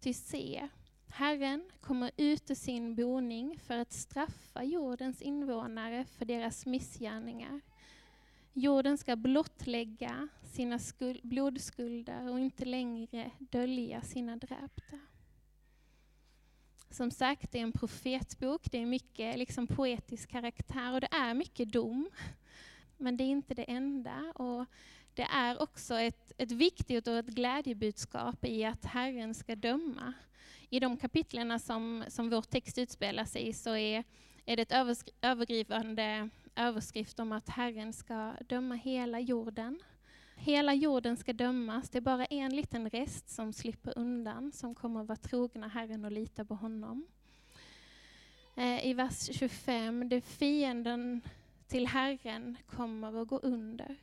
Ty 0.00 0.12
se, 0.12 0.68
Herren 1.08 1.70
kommer 1.80 2.10
ut 2.16 2.50
ur 2.50 2.54
sin 2.54 2.94
boning 2.94 3.58
för 3.58 3.78
att 3.78 3.92
straffa 3.92 4.64
jordens 4.64 5.22
invånare 5.22 6.04
för 6.04 6.24
deras 6.24 6.66
missgärningar. 6.66 7.60
Jorden 8.56 8.98
ska 8.98 9.16
blottlägga 9.16 10.28
sina 10.42 10.78
blodskulder 11.22 12.30
och 12.30 12.40
inte 12.40 12.64
längre 12.64 13.30
dölja 13.38 14.02
sina 14.02 14.36
dräpta. 14.36 14.98
Som 16.90 17.10
sagt, 17.10 17.52
det 17.52 17.58
är 17.58 17.62
en 17.62 17.72
profetbok, 17.72 18.70
det 18.70 18.78
är 18.78 18.86
mycket 18.86 19.38
liksom 19.38 19.66
poetisk 19.66 20.30
karaktär 20.30 20.92
och 20.92 21.00
det 21.00 21.08
är 21.10 21.34
mycket 21.34 21.72
dom. 21.72 22.10
Men 22.96 23.16
det 23.16 23.24
är 23.24 23.28
inte 23.28 23.54
det 23.54 23.70
enda. 23.70 24.32
Och 24.34 24.64
det 25.14 25.22
är 25.22 25.62
också 25.62 25.94
ett, 25.94 26.32
ett 26.38 26.52
viktigt 26.52 27.08
och 27.08 27.16
ett 27.16 27.26
glädjebudskap 27.26 28.44
i 28.44 28.64
att 28.64 28.84
Herren 28.84 29.34
ska 29.34 29.56
döma. 29.56 30.12
I 30.70 30.80
de 30.80 30.96
kapitlen 30.96 31.60
som, 31.60 32.04
som 32.08 32.30
vår 32.30 32.42
text 32.42 32.78
utspelar 32.78 33.24
sig 33.24 33.48
i 33.48 33.52
så 33.52 33.76
är, 33.76 34.04
är 34.46 34.56
det 34.56 34.72
ett 34.72 35.04
övergripande 35.22 36.30
överskrift 36.56 37.20
om 37.20 37.32
att 37.32 37.48
Herren 37.48 37.92
ska 37.92 38.32
döma 38.48 38.74
hela 38.74 39.20
jorden. 39.20 39.78
Hela 40.36 40.74
jorden 40.74 41.16
ska 41.16 41.32
dömas. 41.32 41.90
Det 41.90 41.98
är 41.98 42.02
bara 42.02 42.24
en 42.24 42.56
liten 42.56 42.90
rest 42.90 43.28
som 43.28 43.52
slipper 43.52 43.98
undan, 43.98 44.52
som 44.52 44.74
kommer 44.74 45.00
att 45.00 45.06
vara 45.06 45.16
trogna 45.16 45.68
Herren 45.68 46.04
och 46.04 46.12
lita 46.12 46.44
på 46.44 46.54
honom. 46.54 47.06
Eh, 48.56 48.86
I 48.86 48.94
vers 48.94 49.36
25, 49.38 50.08
det 50.08 50.20
fienden 50.20 51.20
till 51.66 51.86
Herren 51.86 52.56
kommer 52.66 53.22
att 53.22 53.28
gå 53.28 53.38
under. 53.38 53.96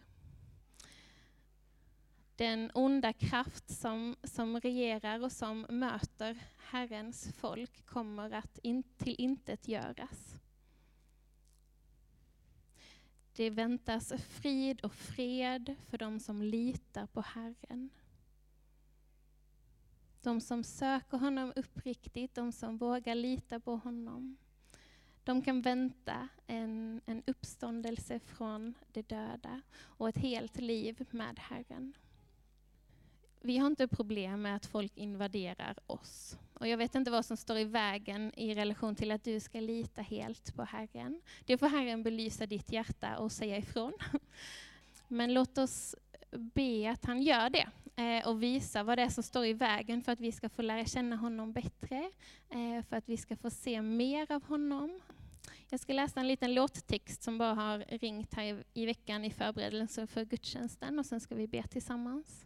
Den 2.35 2.71
onda 2.73 3.13
kraft 3.13 3.69
som, 3.69 4.15
som 4.23 4.59
regerar 4.59 5.23
och 5.23 5.31
som 5.31 5.65
möter 5.69 6.37
Herrens 6.57 7.33
folk 7.33 7.85
kommer 7.85 8.33
att 8.33 8.57
in, 8.57 8.83
till 8.83 9.15
intet 9.17 9.67
göras. 9.67 10.35
Det 13.35 13.49
väntas 13.49 14.13
frid 14.29 14.81
och 14.81 14.93
fred 14.93 15.75
för 15.89 15.97
de 15.97 16.19
som 16.19 16.41
litar 16.41 17.05
på 17.05 17.21
Herren. 17.21 17.89
De 20.21 20.41
som 20.41 20.63
söker 20.63 21.17
honom 21.17 21.53
uppriktigt, 21.55 22.35
de 22.35 22.51
som 22.51 22.77
vågar 22.77 23.15
lita 23.15 23.59
på 23.59 23.75
honom. 23.75 24.37
De 25.23 25.41
kan 25.41 25.61
vänta 25.61 26.27
en, 26.47 27.01
en 27.05 27.23
uppståndelse 27.27 28.19
från 28.19 28.73
de 28.91 29.01
döda 29.01 29.61
och 29.79 30.09
ett 30.09 30.17
helt 30.17 30.59
liv 30.59 31.05
med 31.11 31.39
Herren. 31.39 31.93
Vi 33.43 33.57
har 33.57 33.67
inte 33.67 33.87
problem 33.87 34.41
med 34.41 34.55
att 34.55 34.65
folk 34.65 34.97
invaderar 34.97 35.75
oss. 35.87 36.37
Och 36.53 36.67
jag 36.67 36.77
vet 36.77 36.95
inte 36.95 37.11
vad 37.11 37.25
som 37.25 37.37
står 37.37 37.57
i 37.57 37.63
vägen 37.63 38.31
i 38.35 38.55
relation 38.55 38.95
till 38.95 39.11
att 39.11 39.23
du 39.23 39.39
ska 39.39 39.59
lita 39.59 40.01
helt 40.01 40.55
på 40.55 40.63
Herren. 40.63 41.21
Det 41.45 41.57
får 41.57 41.67
Herren 41.67 42.03
belysa 42.03 42.45
ditt 42.45 42.71
hjärta 42.71 43.17
och 43.17 43.31
säga 43.31 43.57
ifrån. 43.57 43.93
Men 45.07 45.33
låt 45.33 45.57
oss 45.57 45.95
be 46.31 46.91
att 46.91 47.05
han 47.05 47.21
gör 47.21 47.49
det 47.49 47.67
eh, 47.95 48.27
och 48.27 48.43
visa 48.43 48.83
vad 48.83 48.97
det 48.97 49.01
är 49.01 49.09
som 49.09 49.23
står 49.23 49.45
i 49.45 49.53
vägen 49.53 50.01
för 50.01 50.11
att 50.11 50.19
vi 50.19 50.31
ska 50.31 50.49
få 50.49 50.61
lära 50.61 50.85
känna 50.85 51.15
honom 51.15 51.53
bättre, 51.53 52.11
eh, 52.49 52.85
för 52.89 52.95
att 52.95 53.09
vi 53.09 53.17
ska 53.17 53.35
få 53.35 53.49
se 53.49 53.81
mer 53.81 54.31
av 54.31 54.43
honom. 54.43 55.01
Jag 55.69 55.79
ska 55.79 55.93
läsa 55.93 56.19
en 56.19 56.27
liten 56.27 56.53
låttext 56.53 57.23
som 57.23 57.37
bara 57.37 57.53
har 57.53 57.77
ringt 57.77 58.33
här 58.33 58.63
i 58.73 58.85
veckan 58.85 59.25
i 59.25 59.31
förberedelsen 59.31 60.07
för 60.07 60.25
gudstjänsten 60.25 60.99
och 60.99 61.05
sen 61.05 61.19
ska 61.19 61.35
vi 61.35 61.47
be 61.47 61.63
tillsammans. 61.63 62.45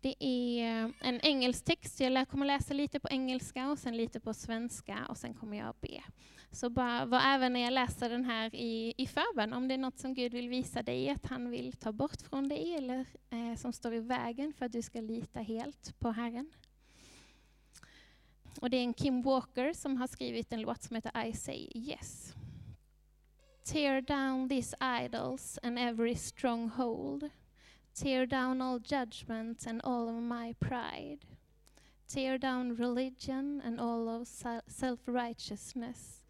Det 0.00 0.14
är 0.20 0.92
en 1.00 1.20
engelsk 1.20 1.64
text, 1.64 2.00
jag 2.00 2.28
kommer 2.28 2.46
läsa 2.46 2.74
lite 2.74 3.00
på 3.00 3.08
engelska 3.08 3.70
och 3.70 3.78
sen 3.78 3.96
lite 3.96 4.20
på 4.20 4.34
svenska 4.34 5.06
och 5.08 5.16
sen 5.16 5.34
kommer 5.34 5.56
jag 5.56 5.74
be. 5.80 6.02
Så 6.50 6.70
bara 6.70 7.06
var 7.06 7.20
även 7.20 7.52
när 7.52 7.60
jag 7.60 7.72
läser 7.72 8.10
den 8.10 8.24
här 8.24 8.54
i, 8.54 8.94
i 8.96 9.06
förbön, 9.06 9.52
om 9.52 9.68
det 9.68 9.74
är 9.74 9.78
något 9.78 9.98
som 9.98 10.14
Gud 10.14 10.32
vill 10.32 10.48
visa 10.48 10.82
dig 10.82 11.10
att 11.10 11.26
han 11.26 11.50
vill 11.50 11.72
ta 11.72 11.92
bort 11.92 12.20
från 12.20 12.48
dig 12.48 12.74
eller 12.74 13.06
eh, 13.30 13.54
som 13.56 13.72
står 13.72 13.94
i 13.94 14.00
vägen 14.00 14.52
för 14.52 14.66
att 14.66 14.72
du 14.72 14.82
ska 14.82 15.00
lita 15.00 15.40
helt 15.40 15.98
på 15.98 16.10
Herren. 16.10 16.50
Och 18.60 18.70
det 18.70 18.76
är 18.76 18.82
en 18.82 18.94
Kim 18.94 19.22
Walker 19.22 19.72
som 19.72 19.96
har 19.96 20.06
skrivit 20.06 20.52
en 20.52 20.60
låt 20.60 20.82
som 20.82 20.96
heter 20.96 21.26
I 21.26 21.32
say 21.32 21.68
yes. 21.74 22.34
Tear 23.64 24.00
down 24.00 24.48
these 24.48 24.76
idols 25.04 25.58
and 25.62 25.78
every 25.78 26.14
stronghold. 26.14 27.30
Tear 28.02 28.26
down 28.26 28.62
all 28.62 28.78
judgment 28.78 29.66
and 29.66 29.80
all 29.82 30.08
of 30.08 30.22
my 30.22 30.54
pride. 30.60 31.18
Tear 32.06 32.38
down 32.38 32.76
religion 32.76 33.60
and 33.64 33.80
all 33.80 34.08
of 34.08 34.28
self-righteousness. 34.68 36.22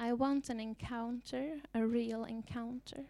I 0.00 0.14
want 0.14 0.50
an 0.50 0.58
encounter, 0.58 1.60
a 1.74 1.86
real 1.86 2.24
encounter. 2.24 3.04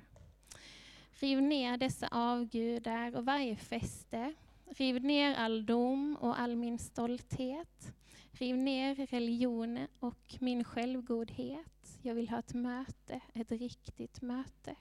Riv 1.21 1.43
ner 1.43 1.77
dessa 1.77 2.09
avgudar 2.11 3.17
och 3.17 3.25
varje 3.25 3.57
fäste. 3.57 4.35
Riv 4.67 5.05
ner 5.05 5.35
all 5.35 5.67
dom 5.67 6.17
och 6.21 6.41
all 6.41 6.57
min 6.57 6.79
stolthet. 6.79 7.93
Riv 8.33 8.57
ner 8.57 8.95
religion 8.95 9.87
och 10.01 10.35
min 10.41 10.65
självgodhet. 10.65 11.99
Jag 12.03 12.15
vill 12.15 12.29
ha 12.29 12.39
ett 12.39 12.55
möte, 12.55 13.21
ett 13.35 13.53
riktigt 13.53 14.23
möte. 14.23 14.77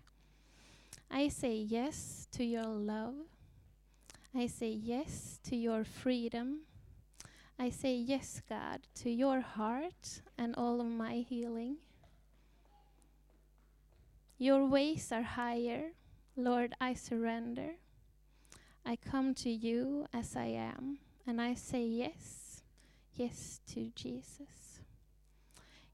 I 1.14 1.28
say 1.28 1.56
yes 1.56 2.28
to 2.32 2.44
your 2.46 2.64
love. 2.64 3.16
I 4.34 4.48
say 4.48 4.70
yes 4.70 5.40
to 5.44 5.58
your 5.58 5.84
freedom. 5.84 6.62
I 7.60 7.70
say 7.70 7.96
yes, 7.96 8.42
God, 8.48 8.80
to 8.96 9.10
your 9.10 9.42
heart 9.42 10.22
and 10.38 10.56
all 10.56 10.80
of 10.80 10.88
my 10.88 11.16
healing. 11.16 11.78
Your 14.38 14.66
ways 14.66 15.12
are 15.12 15.22
higher. 15.22 15.92
Lord, 16.38 16.74
I 16.80 16.94
surrender. 16.94 17.72
I 18.86 18.96
come 18.96 19.36
to 19.36 19.50
you 19.50 20.08
as 20.14 20.36
I 20.38 20.46
am, 20.46 21.00
and 21.28 21.42
I 21.42 21.56
say 21.56 21.84
yes, 21.84 22.64
yes 23.14 23.60
to 23.74 23.92
Jesus. 23.96 24.71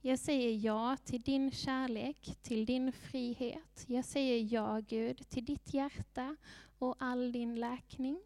Jag 0.02 0.20
säger 0.20 0.66
ja 0.66 0.98
till 1.06 1.22
din 1.22 1.52
kärlek, 1.52 2.38
till 2.42 2.66
din 2.66 2.92
frihet. 2.92 3.86
Jag 3.88 4.06
säger 4.06 4.54
ja, 4.54 4.82
Gud, 4.88 5.30
till 5.30 5.46
ditt 5.46 5.74
hjärta 5.74 6.36
och 6.80 6.96
all 7.00 7.32
din 7.32 7.56
läkning. 7.56 8.20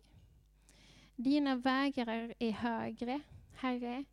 Dina 1.16 1.56
vägar 1.56 2.34
är 2.40 2.52
högre, 2.52 3.22
Herre. 3.56 4.04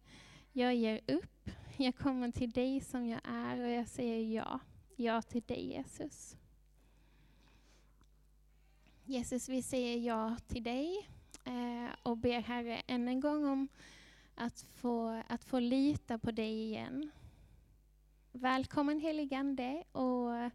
Jag 0.53 0.75
ger 0.75 1.00
upp. 1.07 1.50
Jag 1.77 1.97
kommer 1.97 2.31
till 2.31 2.50
dig 2.50 2.81
som 2.81 3.07
jag 3.07 3.21
är 3.25 3.61
och 3.61 3.71
jag 3.71 3.88
säger 3.88 4.37
ja. 4.37 4.61
Ja 4.97 5.23
till 5.23 5.43
dig, 5.43 5.67
Jesus. 5.67 6.37
Jesus, 9.05 9.49
vi 9.49 9.62
säger 9.62 9.97
ja 9.97 10.37
till 10.47 10.62
dig 10.62 11.09
eh, 11.45 11.91
och 12.03 12.17
ber 12.17 12.41
Herre 12.41 12.83
än 12.87 13.09
en 13.09 13.21
gång 13.21 13.47
om 13.47 13.69
att 14.35 14.61
få, 14.61 15.23
att 15.29 15.45
få 15.45 15.59
lita 15.59 16.19
på 16.19 16.31
dig 16.31 16.62
igen. 16.62 17.11
Välkommen 18.33 19.01
heligande 19.01 19.85
och 19.93 20.51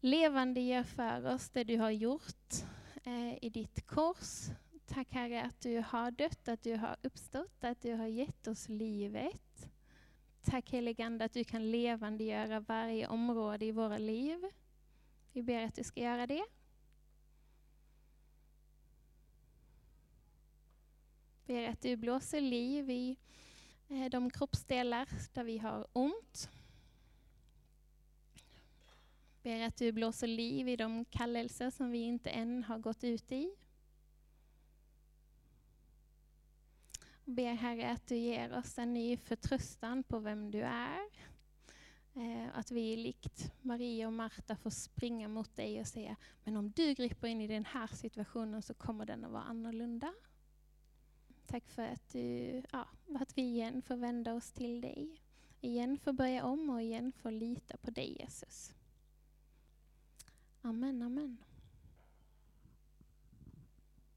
levande 0.00 0.60
gör 0.60 0.82
för 0.82 1.34
oss 1.34 1.50
det 1.50 1.64
du 1.64 1.78
har 1.78 1.90
gjort 1.90 2.52
eh, 3.04 3.44
i 3.44 3.50
ditt 3.50 3.86
kors. 3.86 4.48
Tack 4.86 5.12
Herre 5.12 5.42
att 5.42 5.60
du 5.60 5.84
har 5.86 6.10
dött, 6.10 6.48
att 6.48 6.62
du 6.62 6.76
har 6.76 6.96
uppstått, 7.02 7.64
att 7.64 7.82
du 7.82 7.94
har 7.94 8.06
gett 8.06 8.46
oss 8.46 8.68
livet. 8.68 9.68
Tack 10.42 10.70
heligande 10.70 11.24
att 11.24 11.32
du 11.32 11.44
kan 11.44 11.70
levandegöra 11.70 12.60
varje 12.60 13.08
område 13.08 13.64
i 13.64 13.72
våra 13.72 13.98
liv. 13.98 14.38
Vi 15.32 15.42
ber 15.42 15.64
att 15.64 15.74
du 15.74 15.84
ska 15.84 16.00
göra 16.00 16.26
det. 16.26 16.44
Ber 21.46 21.68
att 21.68 21.80
du 21.80 21.96
blåser 21.96 22.40
liv 22.40 22.90
i 22.90 23.16
eh, 23.88 24.10
de 24.10 24.30
kroppsdelar 24.30 25.08
där 25.32 25.44
vi 25.44 25.58
har 25.58 25.86
ont. 25.92 26.50
Ber 29.42 29.60
att 29.60 29.76
du 29.76 29.92
blåser 29.92 30.26
liv 30.26 30.68
i 30.68 30.76
de 30.76 31.04
kallelser 31.04 31.70
som 31.70 31.90
vi 31.90 31.98
inte 31.98 32.30
än 32.30 32.64
har 32.64 32.78
gått 32.78 33.04
ut 33.04 33.32
i. 33.32 33.54
Och 37.24 37.32
ber 37.32 37.54
Herre 37.54 37.90
att 37.90 38.06
du 38.06 38.16
ger 38.16 38.58
oss 38.58 38.78
en 38.78 38.94
ny 38.94 39.16
förtröstan 39.16 40.02
på 40.02 40.18
vem 40.18 40.50
du 40.50 40.60
är. 40.60 41.00
Eh, 42.14 42.58
att 42.58 42.70
vi 42.70 42.96
likt 42.96 43.52
Maria 43.62 44.06
och 44.06 44.12
Marta 44.12 44.56
får 44.56 44.70
springa 44.70 45.28
mot 45.28 45.56
dig 45.56 45.80
och 45.80 45.86
säga, 45.86 46.16
men 46.44 46.56
om 46.56 46.70
du 46.70 46.94
griper 46.94 47.28
in 47.28 47.40
i 47.40 47.46
den 47.46 47.64
här 47.64 47.86
situationen 47.86 48.62
så 48.62 48.74
kommer 48.74 49.06
den 49.06 49.24
att 49.24 49.30
vara 49.30 49.42
annorlunda. 49.42 50.14
Tack 51.46 51.68
för 51.68 51.82
att, 51.82 52.08
du, 52.12 52.62
ja, 52.72 52.88
att 53.14 53.38
vi 53.38 53.42
igen 53.42 53.82
får 53.82 53.96
vända 53.96 54.34
oss 54.34 54.52
till 54.52 54.80
dig. 54.80 55.20
Igen 55.60 55.98
får 55.98 56.12
börja 56.12 56.44
om 56.44 56.70
och 56.70 56.82
igen 56.82 57.12
får 57.12 57.30
lita 57.30 57.76
på 57.76 57.90
dig 57.90 58.16
Jesus. 58.20 58.72
Amen, 60.64 61.02
amen. 61.02 61.38